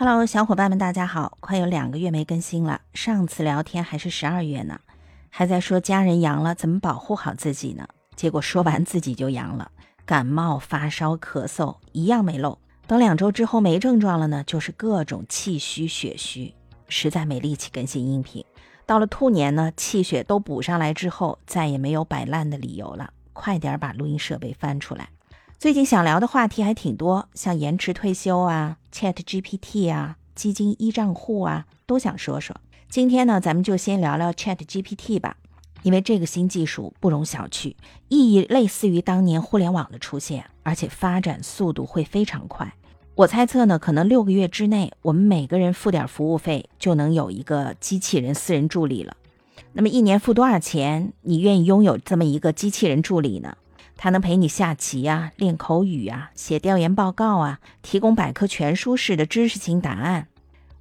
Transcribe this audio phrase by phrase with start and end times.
[0.00, 1.36] Hello，小伙伴们，大家好！
[1.40, 4.78] 快有两个月没更新了，上次聊天还是十二月呢，
[5.28, 7.84] 还在说家人阳了怎么保护好自己呢？
[8.14, 9.68] 结果说完自己就阳了，
[10.06, 12.56] 感冒、发烧、咳嗽一样没漏。
[12.86, 16.54] 等两周之后没症状了呢，就是各种气虚血虚，
[16.86, 18.44] 实在没力气更新音频。
[18.86, 23.12] 到了兔年呢，气血都补上来之后，再也没有摆烂的理由了。
[23.32, 25.08] 快点把录音设备翻出来。
[25.58, 32.54] 最近想聊的话题还挺多，像延迟退休啊、Chat GPT 啊、基金一账户啊，都想说说。
[32.88, 35.36] 今天呢，咱们就先聊聊 Chat GPT 吧，
[35.82, 37.74] 因为这个新技术不容小觑，
[38.06, 42.72] 意义类似于当年互联网的出现，而且发展速度会非常快。
[43.16, 49.16] 我猜测呢，可能六个月之内，我们每个人付点服务费，就能有一个机器人私人助理了。
[49.72, 53.56] 那么一年付多少钱，你愿意拥有这么一个机器人助理呢？
[53.98, 60.28] 他能陪你下棋呀、练口语啊、写调研报告啊，提供百科全书式的知识型答案。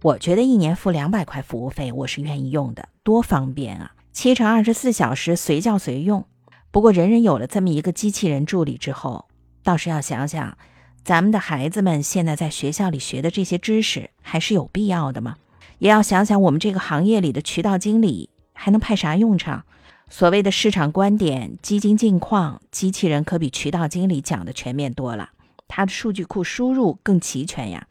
[0.00, 3.92] 我觉得一年付两百块服务费，我是愿意用的，多方便啊！
[4.12, 6.24] 七乘二十四小时，随叫随用。
[6.70, 9.26] 不过，人人有了这么一个机器人助理之后，
[9.62, 10.56] 倒是要想想。
[11.04, 15.36] 咱们的孩子们现在在学校里学的这些知识还是有必要的吗？
[15.78, 19.64] 也要想想我们这个行业里的渠道经理还能派啥用场？
[20.14, 25.30] 所谓的市场观点、基金近况，机器人可比渠道经理讲的全面多了。
[25.68, 27.86] 它的数据库输入更齐全呀。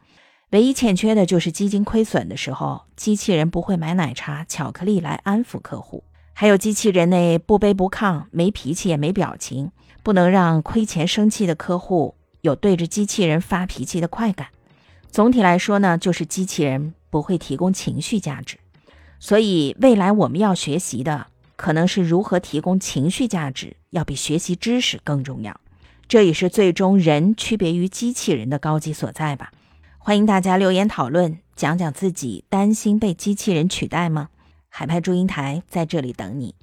[0.52, 6.04] 唯一欠缺的就是基金亏损的时候，机器人不会买奶茶、巧克力来安抚客户。
[6.34, 9.72] 还有机器人那不卑不亢、没脾气也没表情，
[10.04, 12.14] 不能让亏钱生气的客户。
[12.42, 14.50] 有对着机器人发脾气的快感。
[15.10, 18.60] 总体来说呢，就是机器人不会提供情绪价值。
[19.20, 21.28] 所以未来我们要学习的，
[21.62, 25.62] 可能是如何提供情绪价值，要比学习知识更重要。
[26.08, 29.52] 这也是最终人区别于机器人的高级所在吧。
[30.00, 34.30] 欢迎大家留言讨论，讲讲自己担心被机器人取代吗？
[34.70, 36.56] 海派祝英台在这里等你。